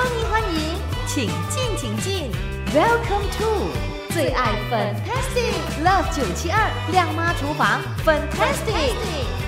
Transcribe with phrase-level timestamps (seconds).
[0.00, 2.30] 欢迎欢迎，请进请进
[2.74, 3.68] ，Welcome to
[4.14, 9.39] 最爱 Fantastic Love 九七二亮妈厨房 Fantastic。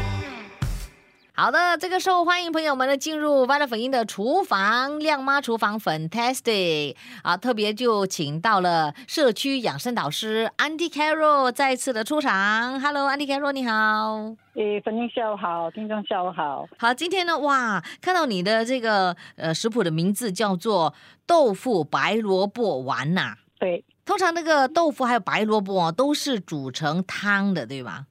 [1.34, 12.78] 好的，这个时候欢迎朋友们呢进入 v i l a 粉音的厨房，亮妈厨房 Fantastic 啊，特别就请到了社区养生导师 Andy Carroll 再次的出场。
[12.78, 14.36] Hello，Andy Carroll，你好。
[14.56, 16.68] 诶，粉英下午好，听众下午好。
[16.78, 20.92] 好，今天呢，哇，看到你的这个呃食谱的名字叫做
[21.26, 23.36] 豆腐白萝卜丸呐。
[23.58, 28.04] 对，通常那个豆腐还有白萝卜都是煮成汤的，对吧？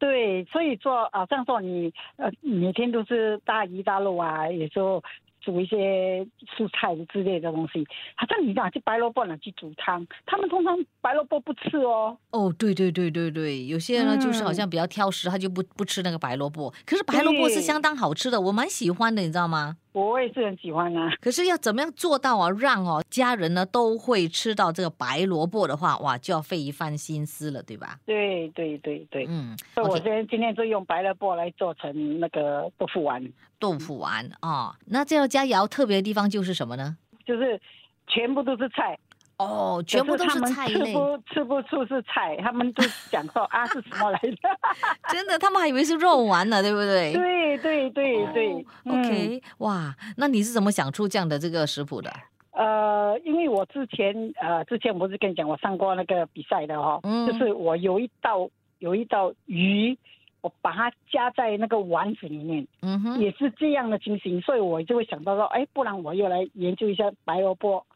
[0.00, 5.00] 对，所以说啊，像说你呃每天都是大鱼大肉啊，有时候
[5.42, 6.26] 煮一些
[6.56, 7.86] 蔬菜之类的东西，
[8.16, 12.16] 好像你拿去白萝卜拿去煮汤，他们通常白萝卜不吃哦。
[12.30, 16.72] 哦，对对对对对，有些人呢就是好像比较挑食，他就不不吃那个白萝卜。
[16.84, 19.76] 可是白萝卜是相当好吃的，我蛮喜欢的，你知道吗？
[19.92, 21.12] 我也是很喜欢啊。
[21.20, 27.98] 可是要怎么样做到啊，让哦家人呢都会吃到这个白萝卜的话，哇，就要费一番心思了，对吧？
[28.06, 29.56] 对对对对，嗯。
[29.74, 33.24] 所以我今天今天就用白萝卜来做成那个豆腐丸。
[33.58, 36.96] 豆腐丸啊，那这道佳肴特别的地方就是什么呢？
[37.26, 37.60] 就是
[38.06, 38.98] 全部都是菜。
[39.40, 44.36] 哦，全部都是菜类，吃不吃不出是菜，他们都讲说啊是什么来的？
[45.10, 47.14] 真的，他们还以为是肉丸呢，对不对？
[47.14, 52.12] 对对对对，OK，哇，那你是怎么想出这样的这个食谱的？
[52.52, 58.46] 呃，因为我之前呃之前我不是跟你讲我上过那个比赛的哈，就是我有一道
[58.80, 59.96] 有一道鱼，
[60.42, 67.86] 我把它加在那个丸子里面，嗯哼，也是这样的情形，所以我就会想到说，哎，不然我又来研究一下白萝卜。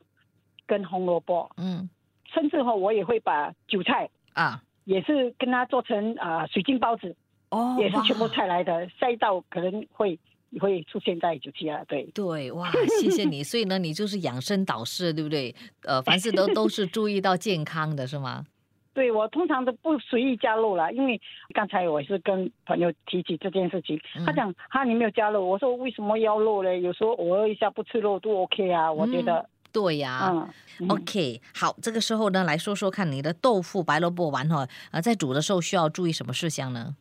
[0.66, 1.88] 跟红萝卜，嗯，
[2.32, 7.14] 甚至哈，我也会把韭菜啊，也是跟它做成啊水晶包子，
[7.50, 8.88] 哦，也是全部菜来的。
[8.98, 10.18] 下一道可能会
[10.60, 13.42] 会出现在九七啊，对对，哇，谢谢你。
[13.44, 15.54] 所以呢，你就是养生导师，对不对？
[15.82, 18.44] 呃，凡事都都是注意到健康的，是吗？
[18.94, 21.20] 对，我通常都不随意加肉了，因为
[21.52, 26.80] 刚才我是跟朋友提起这件事情，他讲哈你没有加肉，我说为什么要肉嘞？
[26.80, 29.44] 有时候偶尔一下不吃肉都 OK 啊，我觉得。
[29.74, 30.48] 对呀
[30.88, 36.94] ，OK，好，这个时候呢，来说说看你的豆腐白萝卜丸哈，呃，在煮的时候需要注意什么事项呢？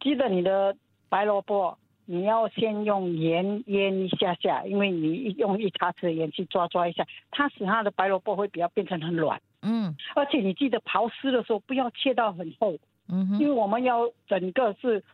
[0.00, 0.74] 记得你的
[1.10, 1.76] 白萝卜，
[2.06, 9.38] 你要先用盐腌一下下，因为你用一茶匙盐去抓抓一下，它使它的白萝卜会比较变成很软。
[9.60, 12.74] 嗯，而且你记得刨丝的时候不要切到很厚，
[13.08, 15.04] 嗯哼，因为我们要整个是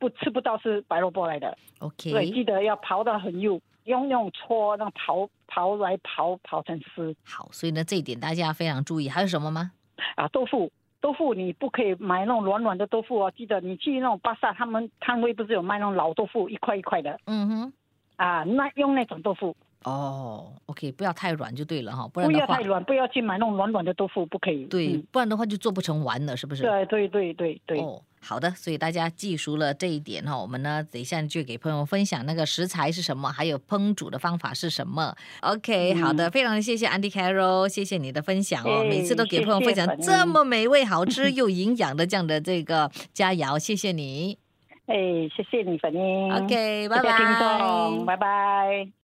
[0.00, 1.56] 不吃不到是白萝卜来的。
[1.78, 3.60] OK，对，记得要刨到很幼。
[3.84, 7.14] 用那种搓，那刨刨来刨刨成丝。
[7.24, 9.08] 好，所以呢，这一点大家非常注意。
[9.08, 9.72] 还有什么吗？
[10.16, 13.32] 啊，豆腐，豆腐你不可以买那种软软的豆腐哦。
[13.36, 17.18] 记得你去那种巴萨，他们摊位不是有卖那种老豆腐，一块一块的。
[17.26, 17.72] 嗯哼。
[18.16, 19.56] 啊，那用那种豆腐。
[19.84, 24.64] 哦，OK，不要太软就对了哈，不然不要太软，不要去买那种软软的豆腐，不可以。
[24.66, 26.62] 对，不然的话就做不成丸了，是不是？
[26.62, 27.80] 对对对对对。
[27.80, 35.14] 哦，好的，所以大家记熟了这一点哈，我们呢等一下就给朋友分享那个食材是什么，还有烹煮的方法是什么。
[35.40, 44.36] OK，好的，非常谢谢 Andy Carroll，谢谢你的分享哦，每次都给朋友分享这么美味、好吃 又营养的这样的这个佳肴，谢谢你。
[44.84, 44.94] 哎，
[45.34, 46.30] 谢谢你，粉英。
[46.34, 48.99] OK，拜拜，拜拜。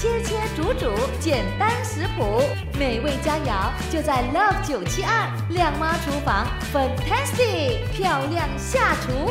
[0.00, 2.40] 切切煮煮，简单食谱，
[2.78, 9.30] 美味佳肴就在 Love 九七二靓妈厨房，Fantastic 漂亮下厨。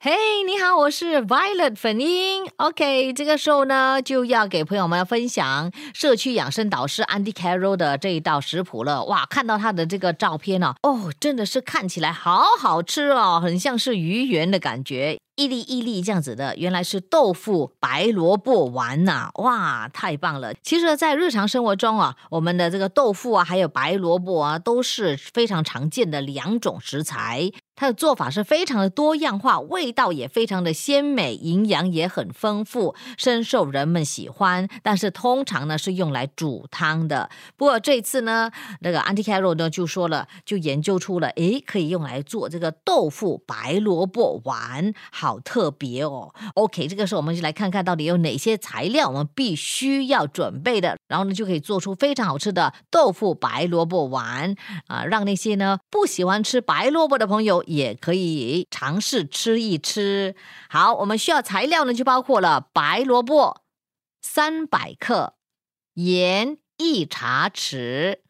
[0.00, 0.12] 嘿，
[0.46, 2.44] 你好，我是 Violet 粉英。
[2.58, 9.02] OK，这个时候呢，就要给朋友们分享社区养生导师 Andy Carroll 的这一道食谱了。
[9.06, 15.18] 哇，看到他的这个照片呢，哦，真的是看起来好好吃哦，很像是鱼圆的感觉。
[15.38, 19.30] 一粒一粒这样子的，原来是豆腐白萝卜丸呐！
[19.34, 20.52] 哇，太棒了！
[20.64, 27.52] 其实，在日常生活中啊，我们的这个豆腐啊，还有白萝卜啊，都是非常常见的两种食材。
[27.76, 34.68] 它的做法是非常的多样化，味道也非常的鲜美，营养也很丰富，深受人们喜欢。
[34.82, 37.30] 但是通常呢是用来煮汤的。
[37.56, 38.50] 不过这次呢，
[38.80, 46.32] 那个 a n t i c a r o 呢就说了，就研究出了，诶，可以用来做这个豆腐白萝卜丸，好好特别哦。
[46.54, 54.54] OK，这个时候我们就来看看到底有哪些材料我们必须要准备的，然后呢就可以做出非常好吃的豆腐白萝卜丸
[54.86, 57.58] 啊，让那些呢不喜欢吃白萝卜的朋友。
[57.66, 60.34] 也可以尝试吃一吃。
[60.70, 63.62] 好，我们需要材料呢，就包括了白萝卜
[64.22, 65.34] 三百克、
[65.94, 68.20] 盐一茶匙、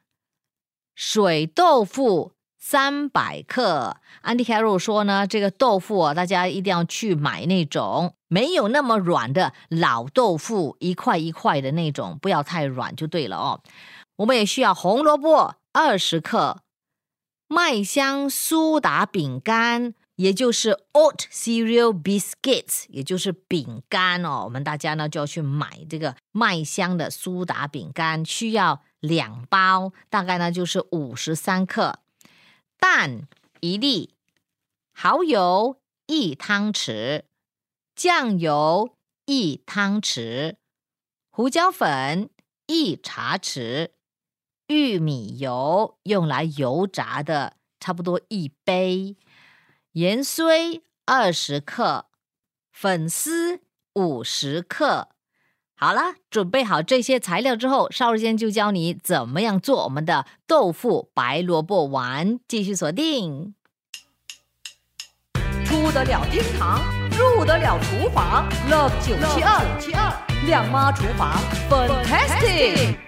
[0.95, 3.97] 水豆腐三百克。
[4.23, 13.61] Andy Carroll 说呢，这个豆腐啊，大家一定要去买那种没有那么软的老豆腐，一块一块的那种，不要太软就对了哦。
[14.17, 16.63] 我们也需要红萝卜二十克，
[17.47, 24.43] 麦香苏打饼干，也就是 oat cereal biscuits，也就是饼干哦。
[24.45, 32.01] 我们大家呢就要去买这个麦香的苏打饼干，需要两包，大概呢就是五十三克。
[32.79, 33.29] 蛋
[33.61, 34.15] 一粒，
[34.93, 37.25] 蚝油一汤匙，
[37.97, 38.97] 酱油
[39.27, 40.57] 一汤匙，
[41.29, 42.31] 胡椒粉
[42.67, 43.91] 一茶匙，
[44.69, 49.17] 玉米油用来油炸的差不多一杯，
[49.93, 52.07] 盐碎二十克，
[52.71, 53.61] 粉丝
[53.95, 55.09] 五十克。
[55.81, 62.41] 好了，准备好这些材料之后，邵日间就教你怎么样做我们的豆腐白萝卜丸。
[62.49, 63.55] 继续锁定，
[65.65, 66.81] 出得了厅堂，
[67.17, 69.15] 入得了厨房，Love 九
[69.79, 71.39] 七二，亮妈厨房
[71.71, 73.08] ，Fantastic。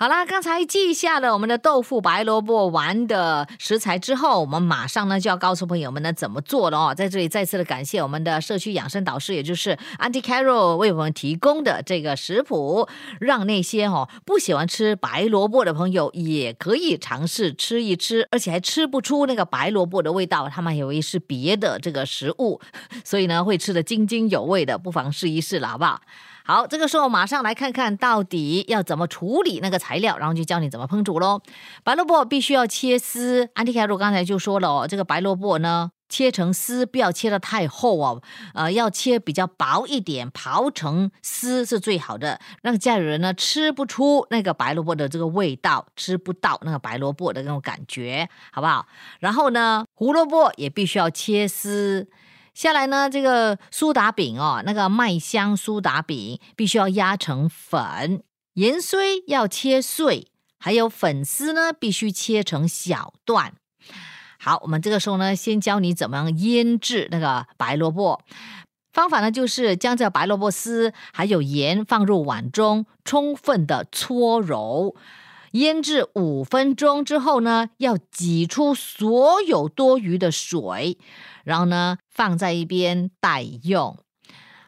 [0.00, 6.94] 好啦，刚才记下了我们的豆腐白萝卜丸的食材之后，我们马上呢就要告诉朋友们呢怎么做了哦。
[6.94, 22.60] 在这里再次的感谢我们的社区养生导师，也就是 a n t i Carol 为我们提供的这个食谱，让那些哦不喜欢吃白萝卜的朋友也可以尝试吃一吃，而且还吃不出那个白萝卜的味道，他们以为是别的这个食物，
[23.02, 26.00] 所以呢会吃的津津有味的，不妨试一试了，好不好？
[26.50, 31.42] 好，这个时候马上来看看到底要怎么处理那个材料，然后就教你怎么烹煮喽。
[31.84, 38.22] 白萝卜必须要切丝，安迪凯鲁刚才就说了哦，这个白萝卜呢切成丝，不要切的太厚哦，
[38.54, 48.86] 呃，要切比较薄一点，刨成丝是最好的，让家里人呢吃不出那个白萝卜的这个味道，吃不到那个白萝卜的那种感觉，好不好？
[49.20, 52.08] 然后呢，胡萝卜也必须要切丝。
[52.58, 58.24] 下来呢，这个苏打饼哦，那个麦香苏打饼必须要压成粉，
[58.54, 60.26] 盐碎要切碎，
[60.58, 63.52] 还有粉丝呢必须切成小段。
[64.40, 68.20] 好，我们这个时候呢，先教你怎么样腌制那个白萝卜。
[68.92, 74.96] 方法呢，就是将这白萝卜丝还有盐放入碗中，充分的搓揉。
[75.52, 80.98] 腌制五分钟之后呢，要挤出所有多余的水，
[81.44, 83.96] 然后呢放在一边待用。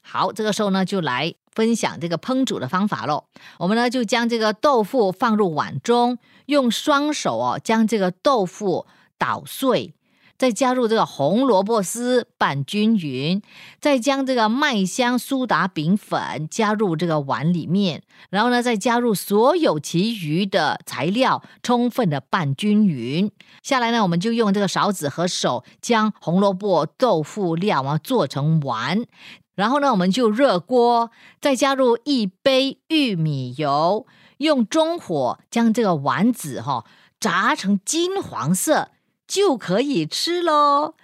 [0.03, 3.25] 好，这个时候呢就来分享这个烹煮的方法喽。
[3.59, 8.87] 我们呢就将这个豆腐放入碗中，用双手哦将这个豆腐
[9.19, 9.95] 捣碎。
[10.41, 13.43] 再加入这个红萝卜丝拌均匀，
[13.79, 23.31] 再将这个麦香苏打饼粉加入这个碗里面，然后呢，再加入所有其余的材料，充分的拌均匀。
[23.63, 29.05] 下来呢，我们就用这个勺子和手将红萝卜豆腐料啊做成丸，
[29.55, 34.07] 然后呢，我们就热锅，再加入一杯玉米油，
[34.39, 36.87] 用中火将这个丸子哈
[37.21, 38.93] 炸成金黄色。
[39.31, 40.95] 就可以吃喽，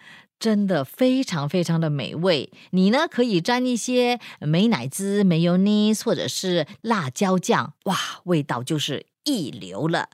[0.40, 2.50] 真的非常非常的美味。
[2.70, 10.08] 你呢可以沾一些美乃滋、梅油呢或者是辣椒酱，哇，味道就是一流了。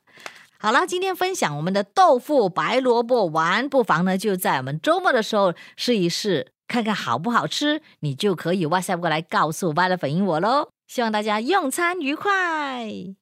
[0.58, 7.80] 好了，今天分享我们的豆腐白萝卜丸，不妨呢就在我们周末的时候试一试，看看好不好吃。
[8.00, 10.68] 你就可以 WhatsApp 过来告诉我的粉应我喽。
[10.86, 13.21] 希望大家用餐愉快。